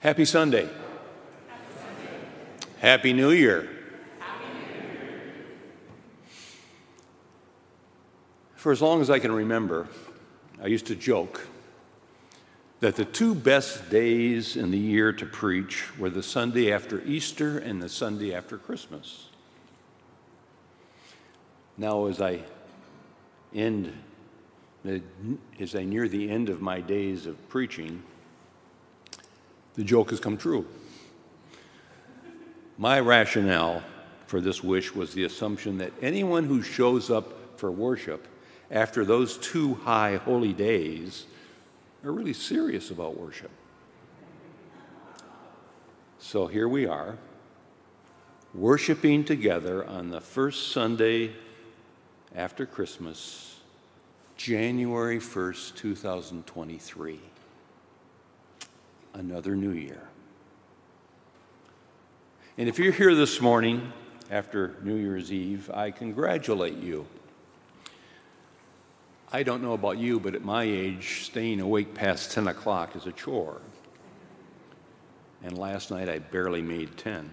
Happy 0.00 0.24
Sunday. 0.24 0.68
Happy 2.78 3.12
New 3.12 3.30
Year. 3.30 3.68
For 8.54 8.72
as 8.72 8.80
long 8.80 9.00
as 9.00 9.10
I 9.10 9.18
can 9.18 9.32
remember, 9.32 9.88
I 10.62 10.66
used 10.66 10.86
to 10.86 10.94
joke 10.94 11.48
that 12.80 12.96
the 12.96 13.04
two 13.04 13.34
best 13.34 13.90
days 13.90 14.56
in 14.56 14.70
the 14.70 14.78
year 14.78 15.12
to 15.12 15.26
preach 15.26 15.96
were 15.98 16.10
the 16.10 16.22
Sunday 16.22 16.72
after 16.72 17.02
Easter 17.04 17.58
and 17.58 17.82
the 17.82 17.88
Sunday 17.88 18.34
after 18.34 18.58
Christmas. 18.58 19.28
Now, 21.76 22.06
as 22.06 22.20
I 22.20 22.40
end, 23.54 23.92
as 25.58 25.74
I 25.74 25.84
near 25.84 26.08
the 26.08 26.30
end 26.30 26.48
of 26.48 26.60
my 26.60 26.80
days 26.80 27.26
of 27.26 27.48
preaching, 27.48 28.02
the 29.74 29.84
joke 29.84 30.10
has 30.10 30.20
come 30.20 30.36
true. 30.36 30.66
My 32.78 33.00
rationale 33.00 33.82
for 34.26 34.40
this 34.40 34.62
wish 34.62 34.94
was 34.94 35.14
the 35.14 35.24
assumption 35.24 35.78
that 35.78 35.92
anyone 36.02 36.44
who 36.44 36.62
shows 36.62 37.10
up 37.10 37.58
for 37.58 37.70
worship 37.70 38.26
after 38.70 39.04
those 39.04 39.38
two 39.38 39.74
high 39.74 40.16
holy 40.16 40.52
days 40.52 41.26
are 42.04 42.12
really 42.12 42.32
serious 42.32 42.90
about 42.90 43.18
worship. 43.18 43.50
So 46.18 46.46
here 46.46 46.68
we 46.68 46.86
are, 46.86 47.18
worshiping 48.52 49.24
together 49.24 49.86
on 49.86 50.10
the 50.10 50.20
first 50.20 50.72
Sunday 50.72 51.32
after 52.34 52.66
Christmas, 52.66 53.55
January 54.36 55.18
1st, 55.18 55.76
2023 55.76 57.20
another 59.16 59.56
new 59.56 59.70
year. 59.70 60.02
And 62.58 62.68
if 62.68 62.78
you're 62.78 62.92
here 62.92 63.14
this 63.14 63.40
morning 63.40 63.92
after 64.30 64.76
New 64.82 64.96
Year's 64.96 65.32
Eve, 65.32 65.70
I 65.72 65.90
congratulate 65.90 66.76
you. 66.76 67.06
I 69.32 69.42
don't 69.42 69.62
know 69.62 69.72
about 69.72 69.98
you, 69.98 70.20
but 70.20 70.34
at 70.34 70.44
my 70.44 70.64
age, 70.64 71.24
staying 71.24 71.60
awake 71.60 71.94
past 71.94 72.30
10 72.32 72.48
o'clock 72.48 72.94
is 72.94 73.06
a 73.06 73.12
chore. 73.12 73.60
And 75.42 75.56
last 75.56 75.90
night 75.90 76.08
I 76.08 76.18
barely 76.18 76.62
made 76.62 76.96
10. 76.96 77.30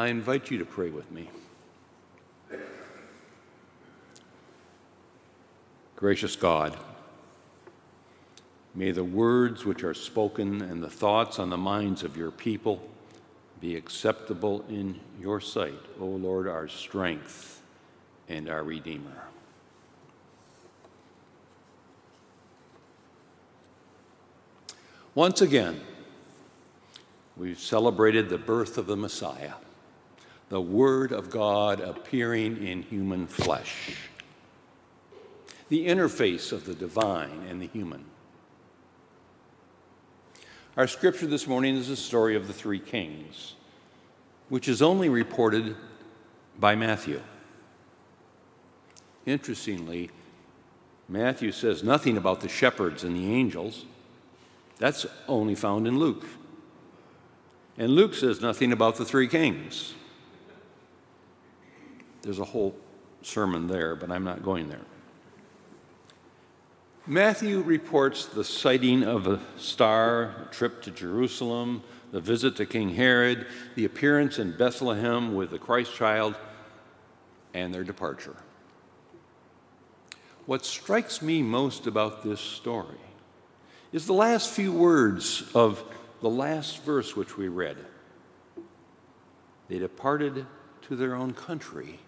I 0.00 0.06
invite 0.06 0.50
you 0.50 0.56
to 0.56 0.64
pray 0.64 0.88
with 0.88 1.12
me. 1.12 1.28
Gracious 5.94 6.36
God, 6.36 6.74
may 8.74 8.92
the 8.92 9.04
words 9.04 9.66
which 9.66 9.84
are 9.84 9.92
spoken 9.92 10.62
and 10.62 10.82
the 10.82 10.88
thoughts 10.88 11.38
on 11.38 11.50
the 11.50 11.58
minds 11.58 12.02
of 12.02 12.16
your 12.16 12.30
people 12.30 12.88
be 13.60 13.76
acceptable 13.76 14.64
in 14.70 14.98
your 15.20 15.38
sight, 15.38 15.82
O 16.00 16.06
Lord, 16.06 16.48
our 16.48 16.66
strength 16.66 17.60
and 18.26 18.48
our 18.48 18.64
Redeemer. 18.64 19.24
Once 25.14 25.42
again, 25.42 25.78
we've 27.36 27.60
celebrated 27.60 28.30
the 28.30 28.38
birth 28.38 28.78
of 28.78 28.86
the 28.86 28.96
Messiah, 28.96 29.52
the 30.50 30.60
Word 30.60 31.12
of 31.12 31.30
God 31.30 31.80
appearing 31.80 32.66
in 32.66 32.82
human 32.82 33.26
flesh 33.26 33.96
the 35.70 35.86
interface 35.86 36.50
of 36.50 36.66
the 36.66 36.74
divine 36.74 37.46
and 37.48 37.62
the 37.62 37.68
human. 37.68 38.04
Our 40.76 40.88
scripture 40.88 41.28
this 41.28 41.46
morning 41.46 41.76
is 41.76 41.86
the 41.86 41.96
story 41.96 42.34
of 42.34 42.48
the 42.48 42.52
three 42.52 42.80
kings, 42.80 43.54
which 44.48 44.68
is 44.68 44.82
only 44.82 45.08
reported 45.08 45.76
by 46.58 46.74
Matthew. 46.74 47.22
Interestingly, 49.26 50.10
Matthew 51.08 51.52
says 51.52 51.84
nothing 51.84 52.16
about 52.16 52.40
the 52.40 52.48
shepherds 52.48 53.04
and 53.04 53.14
the 53.14 53.32
angels. 53.32 53.84
That's 54.78 55.06
only 55.28 55.54
found 55.54 55.86
in 55.86 56.00
Luke. 56.00 56.24
And 57.78 57.92
Luke 57.92 58.14
says 58.14 58.40
nothing 58.40 58.72
about 58.72 58.96
the 58.96 59.04
three 59.04 59.28
kings. 59.28 59.94
There's 62.22 62.38
a 62.38 62.44
whole 62.44 62.74
sermon 63.22 63.66
there, 63.66 63.96
but 63.96 64.10
I'm 64.10 64.24
not 64.24 64.42
going 64.42 64.68
there. 64.68 64.80
Matthew 67.06 67.62
reports 67.62 68.26
the 68.26 68.44
sighting 68.44 69.02
of 69.02 69.26
a 69.26 69.40
star, 69.56 70.46
a 70.48 70.48
trip 70.52 70.82
to 70.82 70.90
Jerusalem, 70.90 71.82
the 72.12 72.20
visit 72.20 72.56
to 72.56 72.66
King 72.66 72.94
Herod, 72.94 73.46
the 73.74 73.84
appearance 73.84 74.38
in 74.38 74.56
Bethlehem 74.56 75.34
with 75.34 75.50
the 75.50 75.58
Christ 75.58 75.94
child, 75.94 76.36
and 77.54 77.74
their 77.74 77.84
departure. 77.84 78.36
What 80.46 80.64
strikes 80.64 81.22
me 81.22 81.42
most 81.42 81.86
about 81.86 82.22
this 82.22 82.40
story 82.40 82.98
is 83.92 84.06
the 84.06 84.12
last 84.12 84.50
few 84.50 84.72
words 84.72 85.50
of 85.54 85.82
the 86.20 86.30
last 86.30 86.82
verse 86.82 87.16
which 87.16 87.36
we 87.36 87.48
read. 87.48 87.76
They 89.68 89.78
departed 89.78 90.46
to 90.82 90.96
their 90.96 91.14
own 91.14 91.32
country 91.32 91.98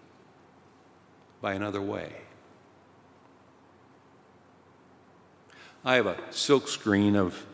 by 1.43 1.53
another 1.55 1.81
way. 1.81 2.09
I 5.83 5.95
have 5.95 6.05
a 6.05 6.15
silk 6.29 6.69
screen 6.69 7.17
of 7.17 7.45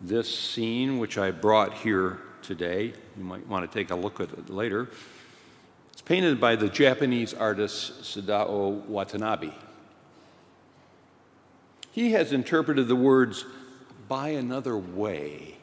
this 0.00 0.36
scene, 0.36 0.98
which 0.98 1.16
I 1.16 1.30
brought 1.30 1.72
here 1.72 2.18
today. 2.42 2.92
You 3.16 3.22
might 3.22 3.46
want 3.46 3.70
to 3.70 3.72
take 3.72 3.92
a 3.92 3.94
look 3.94 4.18
at 4.18 4.32
it 4.32 4.50
later. 4.50 4.90
It's 5.92 6.02
painted 6.02 6.40
by 6.40 6.56
the 6.56 6.68
Japanese 6.68 7.32
artist 7.32 8.02
Sadao 8.02 8.84
Watanabe. 8.86 9.52
He 11.92 12.10
has 12.10 12.32
interpreted 12.32 12.88
the 12.88 12.96
words 12.96 13.44
by 14.08 14.30
another 14.30 14.76
way, 14.76 15.58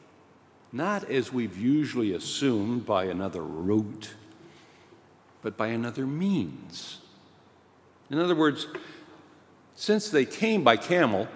not 0.72 1.10
as 1.10 1.30
we've 1.30 1.58
usually 1.58 2.14
assumed 2.14 2.86
by 2.86 3.04
another 3.04 3.42
route, 3.42 4.14
but 5.42 5.58
by 5.58 5.66
another 5.66 6.06
means. 6.06 7.00
In 8.10 8.18
other 8.18 8.34
words, 8.34 8.66
since 9.74 10.08
they 10.10 10.24
came 10.24 10.62
by 10.62 10.76
camel, 10.76 11.28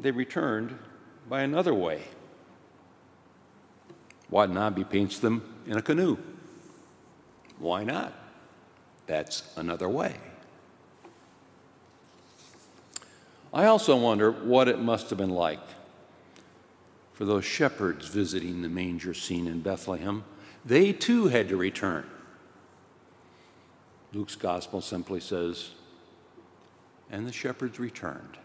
they 0.00 0.10
returned 0.10 0.78
by 1.28 1.42
another 1.42 1.74
way. 1.74 2.02
Watanabe 4.30 4.84
paints 4.84 5.18
them 5.18 5.42
in 5.66 5.76
a 5.76 5.82
canoe. 5.82 6.18
Why 7.58 7.84
not? 7.84 8.12
That's 9.06 9.42
another 9.56 9.88
way. 9.88 10.16
I 13.52 13.66
also 13.66 13.96
wonder 13.96 14.32
what 14.32 14.68
it 14.68 14.80
must 14.80 15.10
have 15.10 15.18
been 15.18 15.30
like 15.30 15.60
for 17.12 17.24
those 17.24 17.44
shepherds 17.44 18.08
visiting 18.08 18.62
the 18.62 18.68
manger 18.68 19.14
scene 19.14 19.46
in 19.46 19.60
Bethlehem. 19.60 20.24
They 20.64 20.92
too 20.92 21.28
had 21.28 21.48
to 21.50 21.56
return. 21.56 22.04
Luke's 24.14 24.36
gospel 24.36 24.80
simply 24.80 25.20
says, 25.20 25.70
and 27.10 27.26
the 27.26 27.32
shepherds 27.32 27.78
returned 27.78 28.38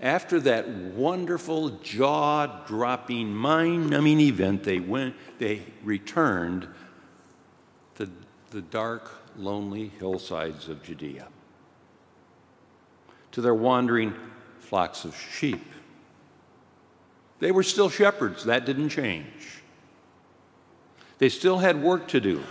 after 0.00 0.38
that 0.40 0.68
wonderful, 0.68 1.70
jaw 1.70 2.46
dropping, 2.66 3.34
mind 3.34 3.90
numbing 3.90 4.20
event, 4.20 4.62
they, 4.62 4.78
went, 4.78 5.16
they 5.38 5.62
returned 5.82 6.68
to 7.96 8.08
the 8.50 8.62
dark, 8.62 9.10
lonely 9.36 9.88
hillsides 9.98 10.68
of 10.68 10.82
Judea, 10.82 11.26
to 13.32 13.40
their 13.40 13.54
wandering 13.54 14.14
flocks 14.60 15.04
of 15.04 15.16
sheep. 15.16 15.64
They 17.40 17.50
were 17.50 17.62
still 17.64 17.90
shepherds, 17.90 18.44
that 18.44 18.64
didn't 18.66 18.90
change. 18.90 19.62
They 21.18 21.28
still 21.28 21.58
had 21.58 21.82
work 21.82 22.06
to 22.08 22.20
do. 22.20 22.42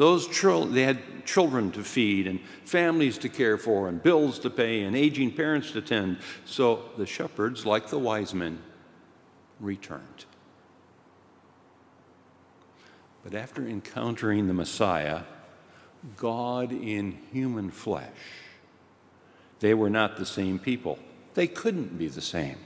Those 0.00 0.26
children, 0.28 0.72
they 0.72 0.84
had 0.84 1.26
children 1.26 1.70
to 1.72 1.84
feed 1.84 2.26
and 2.26 2.40
families 2.64 3.18
to 3.18 3.28
care 3.28 3.58
for 3.58 3.86
and 3.86 4.02
bills 4.02 4.38
to 4.38 4.48
pay 4.48 4.84
and 4.84 4.96
aging 4.96 5.32
parents 5.32 5.72
to 5.72 5.82
tend. 5.82 6.20
So 6.46 6.84
the 6.96 7.04
shepherds, 7.04 7.66
like 7.66 7.90
the 7.90 7.98
wise 7.98 8.32
men, 8.32 8.60
returned. 9.60 10.24
But 13.22 13.34
after 13.34 13.68
encountering 13.68 14.46
the 14.46 14.54
Messiah, 14.54 15.24
God 16.16 16.72
in 16.72 17.18
human 17.30 17.70
flesh, 17.70 18.08
they 19.58 19.74
were 19.74 19.90
not 19.90 20.16
the 20.16 20.24
same 20.24 20.58
people. 20.58 20.98
They 21.34 21.46
couldn't 21.46 21.98
be 21.98 22.08
the 22.08 22.22
same. 22.22 22.56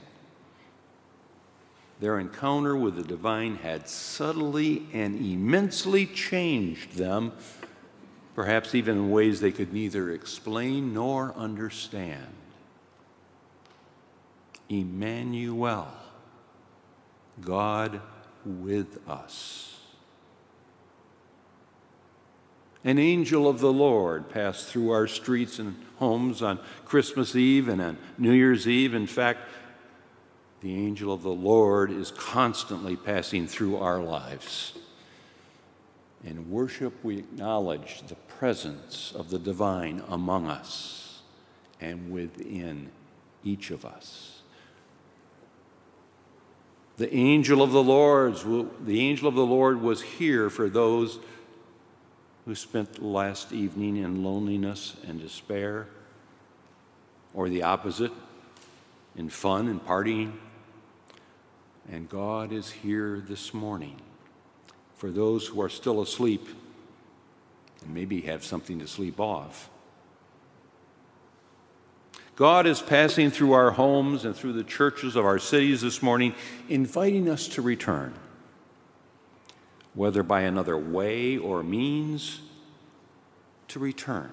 Their 1.99 2.19
encounter 2.19 2.75
with 2.75 2.95
the 2.95 3.03
divine 3.03 3.55
had 3.57 3.87
subtly 3.87 4.85
and 4.93 5.17
immensely 5.17 6.05
changed 6.05 6.93
them, 6.97 7.31
perhaps 8.33 8.75
even 8.75 8.97
in 8.97 9.11
ways 9.11 9.39
they 9.39 9.51
could 9.51 9.71
neither 9.71 10.11
explain 10.11 10.93
nor 10.93 11.33
understand. 11.35 12.27
Emmanuel, 14.67 15.87
God 17.41 18.01
with 18.43 19.07
us. 19.07 19.71
An 22.83 22.99
angel 22.99 23.47
of 23.47 23.59
the 23.59 23.73
Lord 23.73 24.29
passed 24.29 24.67
through 24.67 24.91
our 24.91 25.07
streets 25.07 25.57
and 25.57 25.75
homes 25.97 26.43
on 26.43 26.59
Christmas 26.85 27.35
Eve 27.35 27.67
and 27.67 27.81
on 27.81 27.97
New 28.17 28.31
Year's 28.31 28.67
Eve. 28.67 28.93
In 28.93 29.07
fact, 29.07 29.39
the 30.65 30.73
angel 30.73 31.13
of 31.13 31.21
the 31.21 31.29
Lord 31.29 31.91
is 31.91 32.09
constantly 32.09 32.95
passing 32.95 33.45
through 33.45 33.77
our 33.77 33.99
lives. 33.99 34.73
In 36.23 36.49
worship, 36.49 36.91
we 37.03 37.19
acknowledge 37.19 38.01
the 38.07 38.15
presence 38.15 39.13
of 39.15 39.29
the 39.29 39.37
divine 39.37 40.01
among 40.09 40.47
us 40.47 41.21
and 41.79 42.11
within 42.11 42.89
each 43.43 43.69
of 43.69 43.85
us. 43.85 44.41
The 46.97 47.13
angel 47.13 47.61
of 47.61 47.71
the 47.71 47.83
Lord, 47.83 48.35
the 48.83 49.01
angel 49.01 49.27
of 49.27 49.35
the 49.35 49.45
Lord 49.45 49.83
was 49.83 50.01
here 50.01 50.49
for 50.49 50.67
those 50.67 51.19
who 52.45 52.55
spent 52.55 53.03
last 53.03 53.51
evening 53.51 53.97
in 53.97 54.23
loneliness 54.23 54.95
and 55.07 55.21
despair, 55.21 55.85
or 57.35 57.49
the 57.49 57.61
opposite, 57.61 58.13
in 59.15 59.29
fun 59.29 59.67
and 59.67 59.85
partying. 59.85 60.33
And 61.91 62.09
God 62.09 62.51
is 62.51 62.71
here 62.71 63.23
this 63.27 63.53
morning 63.53 64.01
for 64.95 65.11
those 65.11 65.47
who 65.47 65.61
are 65.61 65.69
still 65.69 66.01
asleep 66.01 66.47
and 67.83 67.93
maybe 67.93 68.21
have 68.21 68.43
something 68.43 68.79
to 68.79 68.87
sleep 68.87 69.19
off. 69.19 69.69
God 72.35 72.65
is 72.65 72.81
passing 72.81 73.31
through 73.31 73.53
our 73.53 73.71
homes 73.71 74.25
and 74.25 74.35
through 74.35 74.53
the 74.53 74.63
churches 74.63 75.15
of 75.15 75.25
our 75.25 75.39
cities 75.39 75.81
this 75.81 76.01
morning, 76.01 76.35
inviting 76.67 77.29
us 77.29 77.47
to 77.49 77.61
return 77.61 78.13
whether 79.93 80.23
by 80.23 80.41
another 80.41 80.77
way 80.77 81.37
or 81.37 81.63
means, 81.63 82.41
to 83.69 83.79
return 83.79 84.29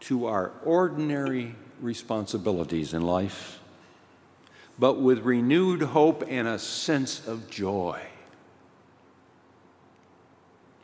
to 0.00 0.26
our 0.26 0.52
ordinary 0.64 1.54
responsibilities 1.80 2.94
in 2.94 3.02
life, 3.02 3.60
but 4.78 5.00
with 5.00 5.20
renewed 5.20 5.82
hope 5.82 6.24
and 6.28 6.48
a 6.48 6.58
sense 6.58 7.26
of 7.26 7.50
joy. 7.50 8.00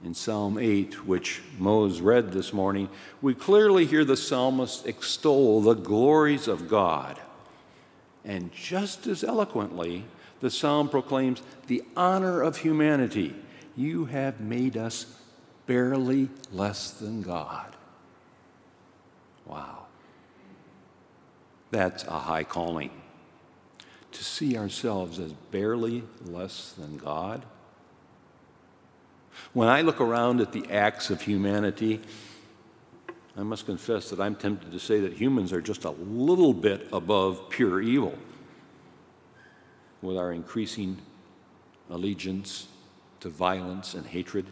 In 0.05 0.15
Psalm 0.15 0.59
8, 0.59 1.07
which 1.07 1.43
Mose 1.59 2.01
read 2.01 2.31
this 2.31 2.53
morning, 2.53 2.89
we 3.21 3.35
clearly 3.35 3.85
hear 3.85 4.05
the 4.05 4.17
psalmist 4.17 4.87
extol 4.87 5.61
the 5.61 5.75
glories 5.75 6.47
of 6.47 6.69
God. 6.69 7.19
And 8.25 8.53
just 8.53 9.07
as 9.09 9.25
eloquently, 9.25 10.05
the 10.41 10.51
psalm 10.51 10.89
proclaims 10.89 11.43
the 11.67 11.83
honor 11.97 12.43
of 12.43 12.59
humanity. 12.59 13.35
You 13.77 14.05
have 14.05 14.41
made 14.41 14.77
us 14.77 15.07
barely 15.67 16.29
less 16.53 16.93
than 16.93 17.23
God. 17.23 17.75
Wow. 19.47 19.87
That's 21.71 22.05
a 22.05 22.19
high 22.19 22.45
calling. 22.45 22.91
To 24.13 24.25
see 24.25 24.57
ourselves 24.57 25.19
as 25.19 25.33
barely 25.51 26.03
less 26.25 26.73
than 26.73 26.97
God. 26.97 27.45
When 29.53 29.69
I 29.69 29.83
look 29.83 30.01
around 30.01 30.41
at 30.41 30.53
the 30.53 30.71
acts 30.71 31.11
of 31.11 31.23
humanity, 31.23 32.01
I 33.37 33.43
must 33.43 33.67
confess 33.67 34.11
that 34.11 34.21
I'm 34.21 34.35
tempted 34.35 34.73
to 34.73 34.81
say 34.81 35.01
that 35.01 35.13
humans 35.13 35.53
are 35.53 35.61
just 35.61 35.85
a 35.85 35.91
little 35.91 36.53
bit 36.53 36.89
above 36.93 37.49
pure 37.51 37.81
evil 37.81 38.19
with 40.03 40.17
our 40.17 40.33
increasing 40.33 40.99
allegiance 41.91 42.67
to 43.21 43.29
violence 43.29 43.95
and 43.95 44.07
hatred. 44.07 44.47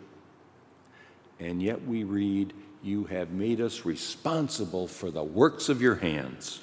And 1.39 1.63
yet 1.63 1.85
we 1.87 2.05
read, 2.05 2.53
You 2.83 3.05
have 3.05 3.31
made 3.31 3.61
us 3.61 3.85
responsible 3.85 4.87
for 4.87 5.11
the 5.11 5.25
works 5.25 5.69
of 5.69 5.83
your 5.83 5.97
hands. 5.97 6.61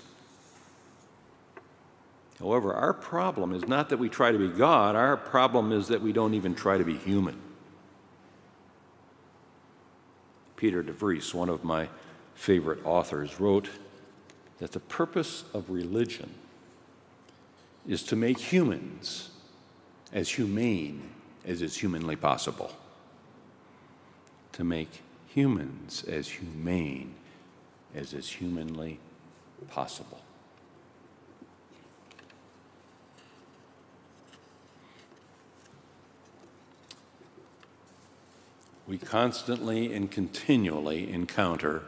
However, 2.44 2.74
our 2.74 2.94
problem 2.94 3.54
is 3.54 3.70
not 3.70 3.88
that 3.88 4.00
we 4.00 4.10
try 4.10 4.34
to 4.34 4.38
be 4.38 4.50
God, 4.50 4.98
our 4.98 5.16
problem 5.16 5.72
is 5.72 5.88
that 5.88 6.02
we 6.02 6.12
don't 6.12 6.34
even 6.34 6.54
try 6.54 6.78
to 6.78 6.84
be 6.84 6.98
human. 6.98 7.40
Peter 10.58 10.84
de 10.84 10.92
Vries, 10.92 11.34
one 11.34 11.48
of 11.48 11.64
my 11.64 11.88
favorite 12.36 12.86
authors, 12.86 13.40
wrote 13.40 13.70
that 14.60 14.74
the 14.74 14.82
purpose 14.82 15.46
of 15.54 15.70
religion 15.70 16.32
is 17.88 18.04
to 18.04 18.16
make 18.18 18.38
humans 18.38 19.30
as 20.12 20.32
humane 20.32 21.12
as 21.46 21.62
is 21.62 21.78
humanly 21.78 22.18
possible. 22.18 22.74
To 24.54 24.66
make 24.66 25.02
humans 25.28 26.04
as 26.10 26.28
humane 26.28 27.16
as 27.96 28.14
is 28.14 28.30
humanly 28.30 29.00
possible. 29.70 30.23
We 38.94 39.00
constantly 39.00 39.92
and 39.92 40.12
continually 40.12 41.12
encounter 41.12 41.82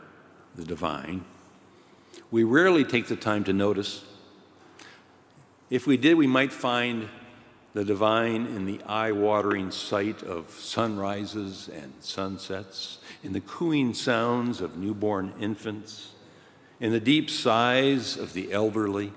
the 0.55 0.65
divine. 0.65 1.23
We 2.31 2.43
rarely 2.43 2.83
take 2.83 3.05
the 3.05 3.15
time 3.15 3.43
to 3.43 3.53
notice 3.53 4.03
if 5.69 5.85
we 5.85 5.97
did, 5.97 6.15
we 6.15 6.25
might 6.25 6.51
find 6.51 7.07
the 7.75 7.85
divine 7.85 8.47
in 8.47 8.65
the 8.65 8.81
eye 8.87 9.11
watering 9.11 9.69
sight 9.69 10.23
of 10.23 10.49
sunrises 10.49 11.69
and 11.71 11.93
sunsets, 11.99 12.97
in 13.23 13.33
the 13.33 13.41
cooing 13.41 13.93
sounds 13.93 14.59
of 14.59 14.75
newborn 14.75 15.31
infants, 15.39 16.13
in 16.79 16.91
the 16.91 16.99
deep 16.99 17.29
sighs 17.29 18.17
of 18.17 18.33
the 18.33 18.51
elderly, 18.51 19.13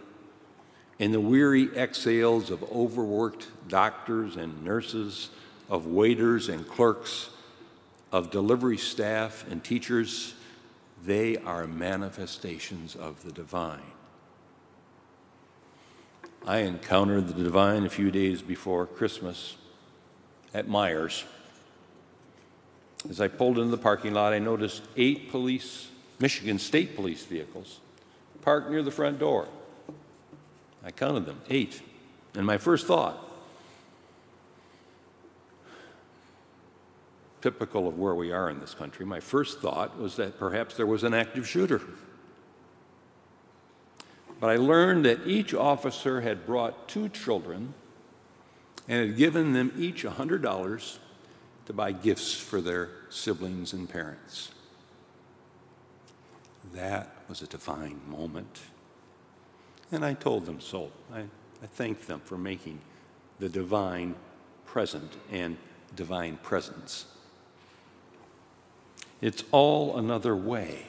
in 0.99 1.13
the 1.13 1.21
weary 1.21 1.75
exhales 1.75 2.51
of 2.51 2.63
overworked 2.65 3.47
doctors 3.67 4.37
and 4.37 4.63
nurses, 4.63 5.31
of 5.71 5.87
waiters 5.87 6.51
and 6.51 6.69
clerks, 6.69 7.31
of 8.13 8.31
delivery 8.31 8.79
staff 8.79 9.45
and 9.51 9.63
teachers. 9.63 10.35
They 11.05 11.37
are 11.37 11.67
manifestations 11.67 12.97
of 12.97 13.23
the 13.23 13.33
divine. 13.33 13.81
I 16.47 16.59
encountered 16.59 17.29
the 17.29 17.43
divine 17.43 17.85
a 17.85 17.91
few 17.91 18.11
days 18.11 18.43
before 18.43 18.87
Christmas 18.87 19.57
at 20.55 20.67
Meijers. 20.67 21.25
As 23.09 23.21
I 23.21 23.29
pulled 23.29 23.59
into 23.59 23.71
the 23.71 23.83
parking 23.83 24.15
lot, 24.15 24.33
I 24.33 24.39
noticed 24.39 24.83
eight 24.97 25.31
police, 25.31 25.89
Michigan 26.19 26.59
State 26.59 26.97
Police 26.97 27.25
vehicles 27.25 27.81
parked 28.43 28.71
near 28.71 28.83
the 28.83 28.91
front 28.91 29.19
door. 29.19 29.47
I 30.83 30.91
counted 30.91 31.27
them, 31.27 31.41
eight. 31.51 31.83
And 32.35 32.47
my 32.47 32.57
first 32.57 32.87
thought, 32.87 33.28
typical 37.41 37.89
of 37.89 37.99
where 37.99 38.15
we 38.15 38.33
are 38.33 38.51
in 38.51 38.61
this 38.61 38.75
country, 38.75 39.07
my 39.07 39.21
first 39.21 39.61
thought 39.61 39.99
was 39.99 40.17
that 40.17 40.39
perhaps 40.39 40.77
there 40.77 40.87
was 40.87 41.05
an 41.05 41.15
active 41.15 41.49
shooter. 41.49 41.81
But 44.41 44.51
I 44.51 44.57
learned 44.57 45.05
that 45.05 45.27
each 45.27 45.55
officer 45.55 46.21
had 46.21 46.47
brought 46.47 46.89
two 46.89 47.09
children 47.09 47.75
and 48.87 49.09
had 49.09 49.17
given 49.17 49.53
them 49.53 49.73
each 49.77 50.05
$100 50.05 50.99
to 51.67 51.73
buy 51.73 51.93
gifts 51.93 52.35
for 52.35 52.61
their 52.61 52.91
siblings 53.11 53.73
and 53.73 53.89
parents. 53.89 54.51
That 56.73 57.15
was 57.29 57.43
a 57.43 57.47
divine 57.47 58.01
moment. 58.09 58.61
And 59.91 60.05
I 60.05 60.15
told 60.15 60.47
them 60.47 60.61
so. 60.61 60.91
I, 61.13 61.21
I 61.21 61.67
thanked 61.67 62.07
them 62.07 62.21
for 62.21 62.39
making 62.39 62.81
the 63.39 63.49
divine 63.49 64.15
present 64.67 65.13
and 65.31 65.57
divine 65.97 66.39
presence. 66.43 67.07
It's 69.21 69.45
all 69.51 69.97
another 69.97 70.37
way 70.37 70.87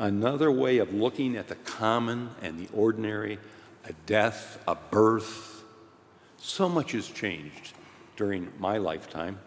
another 0.00 0.50
way 0.50 0.78
of 0.78 0.94
looking 0.94 1.36
at 1.36 1.48
the 1.48 1.54
common 1.56 2.30
and 2.40 2.58
the 2.58 2.68
ordinary, 2.74 3.38
a 3.84 3.92
death, 4.06 4.58
a 4.66 4.74
birth. 4.74 5.62
So 6.38 6.70
much 6.70 6.92
has 6.92 7.06
changed 7.06 7.74
during 8.16 8.50
my 8.58 8.78
lifetime, 8.78 9.38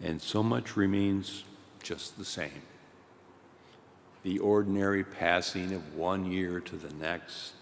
and 0.00 0.22
so 0.22 0.44
much 0.44 0.76
remains 0.76 1.42
just 1.82 2.16
the 2.18 2.24
same. 2.24 2.62
The 4.22 4.38
ordinary 4.38 5.02
passing 5.02 5.72
of 5.72 5.94
one 5.96 6.30
year 6.30 6.60
to 6.60 6.76
the 6.76 6.94
next, 6.94 7.54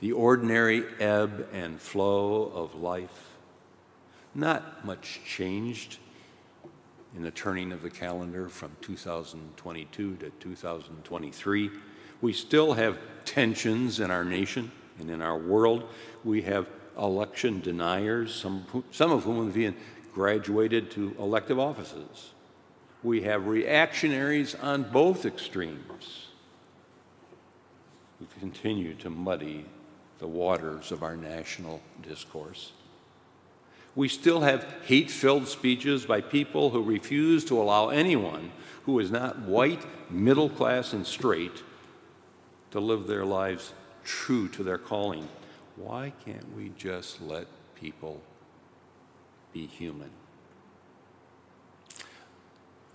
the 0.00 0.12
ordinary 0.12 0.84
ebb 1.00 1.48
and 1.52 1.80
flow 1.80 2.52
of 2.54 2.74
life. 2.74 3.30
Not 4.34 4.84
much 4.84 5.20
changed 5.26 5.98
in 7.14 7.22
the 7.22 7.30
turning 7.30 7.72
of 7.72 7.82
the 7.82 7.90
calendar 7.90 8.48
from 8.48 8.76
2022 8.80 10.16
to 10.16 10.30
2023. 10.30 11.70
We 12.20 12.32
still 12.32 12.74
have 12.74 12.98
tensions 13.24 14.00
in 14.00 14.10
our 14.10 14.24
nation 14.24 14.70
and 14.98 15.10
in 15.10 15.20
our 15.20 15.36
world. 15.36 15.84
We 16.24 16.42
have 16.42 16.66
election 16.96 17.60
deniers, 17.60 18.34
some, 18.34 18.84
some 18.90 19.10
of 19.10 19.24
whom 19.24 19.46
have 19.46 19.56
even 19.56 19.76
graduated 20.14 20.90
to 20.92 21.14
elective 21.18 21.58
offices. 21.58 22.30
We 23.02 23.22
have 23.22 23.46
reactionaries 23.46 24.54
on 24.54 24.84
both 24.84 25.26
extremes 25.26 26.28
who 28.18 28.26
continue 28.38 28.94
to 28.94 29.10
muddy 29.10 29.66
the 30.18 30.28
waters 30.28 30.92
of 30.92 31.02
our 31.02 31.16
national 31.16 31.82
discourse. 32.02 32.72
We 33.94 34.08
still 34.08 34.40
have 34.40 34.66
hate 34.86 35.10
filled 35.10 35.48
speeches 35.48 36.06
by 36.06 36.22
people 36.22 36.70
who 36.70 36.82
refuse 36.82 37.44
to 37.46 37.60
allow 37.60 37.90
anyone 37.90 38.52
who 38.84 38.98
is 38.98 39.10
not 39.10 39.40
white, 39.40 39.82
middle 40.10 40.48
class, 40.48 40.92
and 40.92 41.06
straight 41.06 41.62
to 42.70 42.80
live 42.80 43.06
their 43.06 43.24
lives 43.24 43.74
true 44.04 44.48
to 44.48 44.62
their 44.62 44.78
calling. 44.78 45.28
Why 45.76 46.12
can't 46.24 46.56
we 46.56 46.72
just 46.76 47.20
let 47.20 47.46
people 47.74 48.22
be 49.52 49.66
human? 49.66 50.10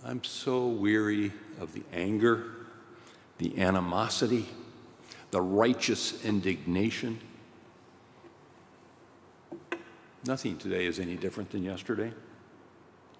I'm 0.04 0.22
so 0.24 0.66
weary 0.66 1.32
of 1.60 1.72
the 1.72 1.82
anger, 1.92 2.44
the 3.38 3.58
animosity, 3.60 4.46
the 5.30 5.40
righteous 5.40 6.24
indignation. 6.24 7.20
Nothing 10.28 10.58
today 10.58 10.84
is 10.84 11.00
any 11.00 11.16
different 11.16 11.48
than 11.48 11.62
yesterday. 11.62 12.12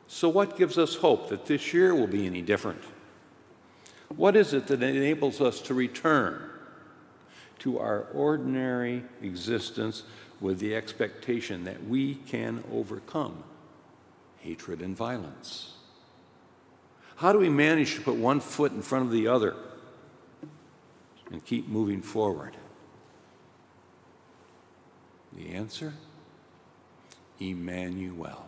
So, 0.09 0.29
what 0.29 0.59
gives 0.59 0.77
us 0.77 0.97
hope 0.97 1.31
that 1.31 1.47
this 1.47 1.73
year 1.73 1.95
will 1.95 2.07
be 2.07 2.27
any 2.27 2.43
different? 2.43 2.83
What 4.15 4.37
is 4.37 4.53
it 4.53 4.67
that 4.67 4.83
enables 4.83 5.41
us 5.41 5.63
to 5.63 5.75
return 5.75 6.51
to 7.61 7.79
our 7.79 8.03
ordinary 8.13 9.05
existence 9.23 10.03
with 10.39 10.59
the 10.59 10.77
expectation 10.77 11.65
that 11.65 11.83
we 11.89 12.17
can 12.17 12.63
overcome 12.71 13.43
hatred 14.41 14.83
and 14.83 14.95
violence? 14.95 15.73
How 17.17 17.33
do 17.33 17.39
we 17.39 17.49
manage 17.49 17.95
to 17.95 18.03
put 18.03 18.17
one 18.17 18.41
foot 18.41 18.73
in 18.73 18.83
front 18.83 19.07
of 19.07 19.13
the 19.13 19.29
other 19.29 19.57
and 21.33 21.43
keep 21.43 21.69
moving 21.69 22.03
forward? 22.03 22.55
The 25.33 25.55
answer? 25.55 25.95
Emmanuel, 27.41 28.47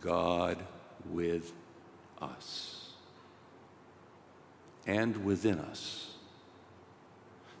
God 0.00 0.58
with 1.10 1.52
us 2.20 2.90
and 4.86 5.24
within 5.24 5.58
us. 5.58 6.14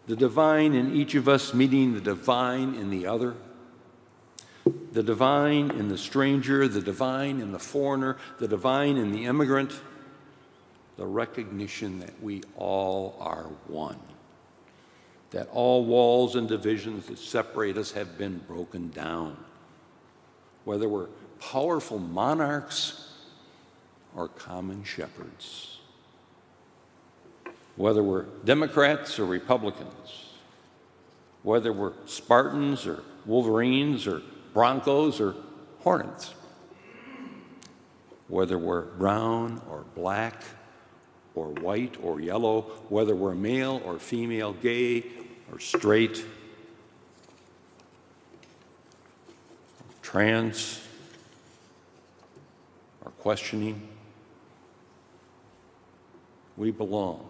The 0.06 0.16
divine 0.16 0.74
in 0.74 0.94
each 0.94 1.14
of 1.14 1.28
us 1.28 1.52
meeting 1.52 1.94
the 1.94 2.00
divine 2.00 2.74
in 2.74 2.90
the 2.90 3.06
other, 3.06 3.34
the 4.92 5.02
divine 5.02 5.70
in 5.72 5.88
the 5.88 5.98
stranger, 5.98 6.68
the 6.68 6.80
divine 6.80 7.40
in 7.40 7.52
the 7.52 7.58
foreigner, 7.58 8.16
the 8.38 8.48
divine 8.48 8.96
in 8.96 9.12
the 9.12 9.24
immigrant, 9.24 9.80
the 10.96 11.06
recognition 11.06 11.98
that 12.00 12.22
we 12.22 12.42
all 12.56 13.16
are 13.20 13.50
one, 13.66 13.98
that 15.30 15.48
all 15.52 15.84
walls 15.84 16.36
and 16.36 16.48
divisions 16.48 17.06
that 17.06 17.18
separate 17.18 17.76
us 17.76 17.92
have 17.92 18.16
been 18.16 18.38
broken 18.38 18.90
down 18.90 19.36
whether 20.66 20.88
we're 20.88 21.06
powerful 21.38 21.96
monarchs 21.96 23.12
or 24.16 24.26
common 24.26 24.82
shepherds, 24.82 25.78
whether 27.76 28.02
we're 28.02 28.24
Democrats 28.44 29.20
or 29.20 29.26
Republicans, 29.26 30.32
whether 31.44 31.72
we're 31.72 31.92
Spartans 32.06 32.84
or 32.84 33.04
Wolverines 33.26 34.08
or 34.08 34.22
Broncos 34.52 35.20
or 35.20 35.36
Hornets, 35.82 36.34
whether 38.26 38.58
we're 38.58 38.86
brown 38.86 39.62
or 39.70 39.84
black 39.94 40.42
or 41.36 41.50
white 41.50 41.96
or 42.02 42.20
yellow, 42.20 42.62
whether 42.88 43.14
we're 43.14 43.36
male 43.36 43.80
or 43.84 44.00
female, 44.00 44.52
gay 44.54 45.04
or 45.52 45.60
straight, 45.60 46.24
trans, 50.06 50.80
or 53.04 53.10
questioning. 53.10 53.88
We 56.56 56.70
belong 56.70 57.28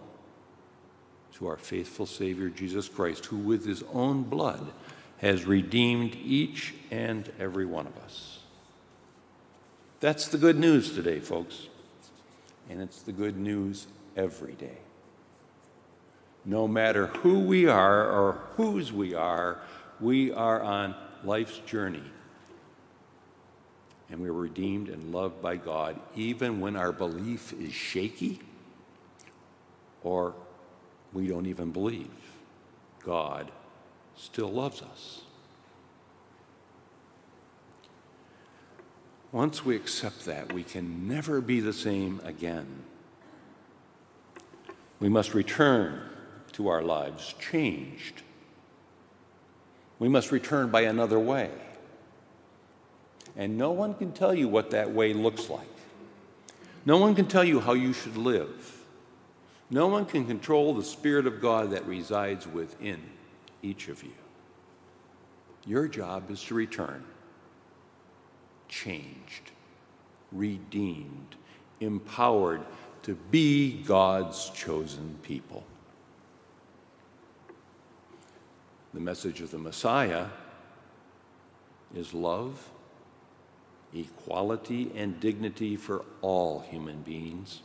to 1.33 1.47
our 1.47 1.57
faithful 1.57 2.05
Savior 2.05 2.49
Jesus 2.49 2.87
Christ, 2.87 3.25
who 3.25 3.37
with 3.37 3.65
his 3.65 3.83
own 3.93 4.21
blood 4.21 4.63
has 5.17 5.43
redeemed 5.43 6.15
each 6.23 6.75
and 6.91 7.31
every 7.39 7.65
one 7.65 7.87
of 7.87 7.97
us. 7.97 8.41
That's 9.99 10.27
the 10.27 10.37
good 10.37 10.59
news 10.59 10.93
today, 10.93 11.19
folks. 11.19 11.69
And 12.69 12.79
it's 12.79 13.01
the 13.01 13.11
good 13.11 13.37
news 13.37 13.87
every 14.15 14.53
day. 14.53 14.77
No 16.45 16.67
matter 16.67 17.07
who 17.07 17.39
we 17.39 17.65
are 17.65 18.07
or 18.07 18.33
whose 18.55 18.93
we 18.93 19.15
are, 19.15 19.61
we 19.99 20.31
are 20.31 20.61
on 20.61 20.93
life's 21.23 21.57
journey 21.65 22.03
and 24.09 24.19
we 24.19 24.29
are 24.29 24.33
redeemed 24.33 24.89
and 24.89 25.13
loved 25.13 25.41
by 25.41 25.57
God 25.57 25.99
even 26.15 26.59
when 26.59 26.75
our 26.75 26.91
belief 26.91 27.53
is 27.53 27.73
shaky 27.73 28.39
or 30.03 30.33
we 31.13 31.27
don't 31.27 31.45
even 31.45 31.71
believe. 31.71 32.09
God 33.03 33.51
still 34.15 34.51
loves 34.51 34.81
us. 34.81 35.21
Once 39.31 39.65
we 39.65 39.75
accept 39.75 40.25
that, 40.25 40.53
we 40.53 40.63
can 40.63 41.07
never 41.07 41.41
be 41.41 41.59
the 41.59 41.73
same 41.73 42.21
again. 42.23 42.83
We 44.99 45.09
must 45.09 45.33
return 45.33 46.01
to 46.53 46.69
our 46.69 46.81
lives 46.81 47.35
changed. 47.39 48.23
We 49.99 50.07
must 50.07 50.31
return 50.31 50.69
by 50.69 50.81
another 50.81 51.19
way. 51.19 51.51
And 53.37 53.57
no 53.57 53.71
one 53.71 53.93
can 53.93 54.11
tell 54.11 54.33
you 54.33 54.47
what 54.47 54.71
that 54.71 54.91
way 54.91 55.13
looks 55.13 55.49
like. 55.49 55.67
No 56.85 56.97
one 56.97 57.13
can 57.13 57.27
tell 57.27 57.43
you 57.43 57.59
how 57.59 57.73
you 57.73 57.93
should 57.93 58.17
live. 58.17 58.81
No 59.69 59.87
one 59.87 60.05
can 60.05 60.25
control 60.25 60.73
the 60.73 60.83
Spirit 60.83 61.27
of 61.27 61.39
God 61.39 61.71
that 61.71 61.85
resides 61.85 62.47
within 62.47 62.99
each 63.61 63.89
of 63.89 64.01
you. 64.03 64.13
Your 65.65 65.87
job 65.87 66.31
is 66.31 66.41
to 66.45 66.55
return 66.55 67.03
changed, 68.69 69.51
redeemed, 70.31 71.35
empowered 71.79 72.61
to 73.03 73.15
be 73.31 73.81
God's 73.83 74.49
chosen 74.49 75.17
people. 75.23 75.63
The 78.93 78.99
message 78.99 79.39
of 79.41 79.51
the 79.51 79.57
Messiah 79.57 80.25
is 81.95 82.13
love 82.13 82.69
equality 83.99 84.91
and 84.95 85.19
dignity 85.19 85.75
for 85.75 86.05
all 86.21 86.59
human 86.59 87.01
beings. 87.01 87.61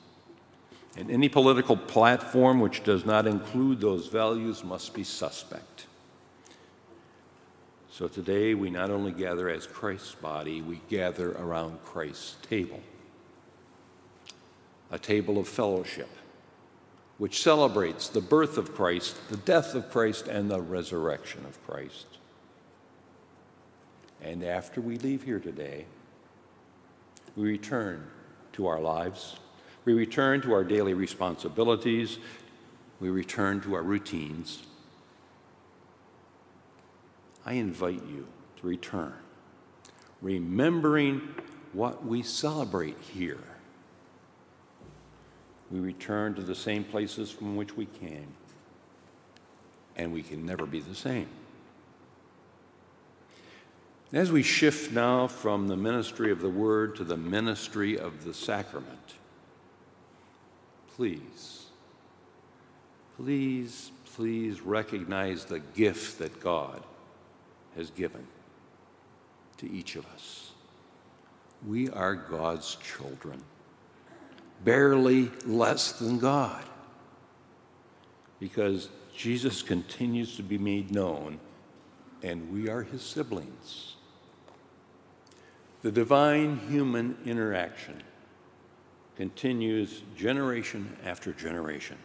And 0.96 1.10
any 1.10 1.28
political 1.28 1.76
platform 1.76 2.60
which 2.60 2.84
does 2.84 3.06
not 3.06 3.26
include 3.26 3.80
those 3.80 4.08
values 4.08 4.62
must 4.62 4.92
be 4.92 5.04
suspect. 5.04 5.86
So 7.90 8.08
today 8.08 8.54
we 8.54 8.70
not 8.70 8.90
only 8.90 9.12
gather 9.12 9.48
as 9.48 9.66
Christ's 9.66 10.14
body, 10.14 10.60
we 10.62 10.80
gather 10.88 11.32
around 11.32 11.82
Christ's 11.84 12.36
table. 12.48 12.80
A 14.90 14.98
table 14.98 15.38
of 15.38 15.48
fellowship, 15.48 16.10
which 17.16 17.42
celebrates 17.42 18.08
the 18.08 18.20
birth 18.20 18.58
of 18.58 18.74
Christ, 18.74 19.16
the 19.30 19.38
death 19.38 19.74
of 19.74 19.90
Christ, 19.90 20.28
and 20.28 20.50
the 20.50 20.60
resurrection 20.60 21.44
of 21.46 21.62
Christ. 21.66 22.06
And 24.22 24.44
after 24.44 24.80
we 24.80 24.98
leave 24.98 25.24
here 25.24 25.40
today, 25.40 25.86
we 27.36 27.44
return 27.44 28.06
to 28.54 28.66
our 28.66 28.80
lives. 28.80 29.36
We 29.84 29.94
return 29.94 30.42
to 30.42 30.52
our 30.52 30.64
daily 30.64 30.94
responsibilities. 30.94 32.18
We 33.00 33.10
return 33.10 33.60
to 33.62 33.74
our 33.74 33.82
routines. 33.82 34.62
I 37.44 37.54
invite 37.54 38.02
you 38.06 38.28
to 38.60 38.66
return, 38.66 39.14
remembering 40.20 41.34
what 41.72 42.04
we 42.06 42.22
celebrate 42.22 42.98
here. 43.00 43.42
We 45.70 45.80
return 45.80 46.34
to 46.34 46.42
the 46.42 46.54
same 46.54 46.84
places 46.84 47.30
from 47.30 47.56
which 47.56 47.76
we 47.76 47.86
came. 47.86 48.34
and 49.96 50.12
we 50.12 50.22
can 50.22 50.46
never 50.46 50.66
be 50.66 50.80
the 50.80 50.94
same. 50.94 51.28
As 54.12 54.30
we 54.30 54.42
shift 54.42 54.92
now 54.92 55.26
from 55.26 55.68
the 55.68 55.76
ministry 55.76 56.30
of 56.30 56.42
the 56.42 56.50
Word 56.50 56.96
to 56.96 57.04
the 57.04 57.16
ministry 57.16 57.98
of 57.98 58.24
the 58.24 58.34
sacrament, 58.34 59.14
please, 60.94 61.66
please, 63.16 63.90
please 64.14 64.60
recognize 64.60 65.46
the 65.46 65.60
gift 65.60 66.18
that 66.18 66.40
God 66.40 66.82
has 67.74 67.88
given 67.90 68.26
to 69.56 69.70
each 69.70 69.96
of 69.96 70.04
us. 70.14 70.50
We 71.66 71.88
are 71.88 72.14
God's 72.14 72.76
children, 72.76 73.42
barely 74.62 75.30
less 75.46 75.92
than 75.92 76.18
God, 76.18 76.64
because 78.38 78.90
Jesus 79.16 79.62
continues 79.62 80.36
to 80.36 80.42
be 80.42 80.58
made 80.58 80.90
known 80.90 81.40
and 82.22 82.52
we 82.52 82.68
are 82.68 82.82
his 82.82 83.02
siblings. 83.02 83.96
The 85.82 85.90
divine 85.90 86.58
human 86.68 87.16
interaction 87.26 88.02
continues 89.16 90.02
generation 90.16 90.96
after 91.04 91.32
generation. 91.32 91.98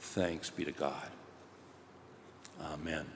Thanks 0.00 0.50
be 0.50 0.64
to 0.64 0.72
God. 0.72 1.08
Amen. 2.60 3.06